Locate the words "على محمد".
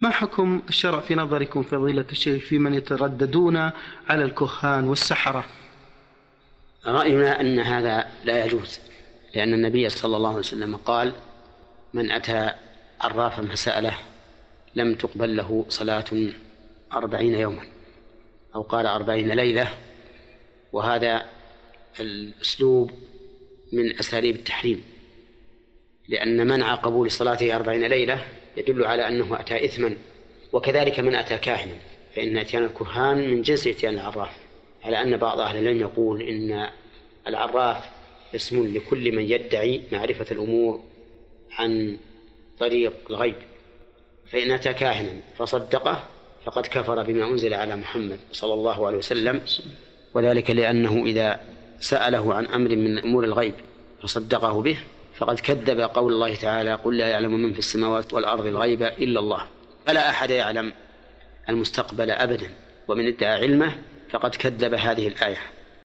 47.54-48.18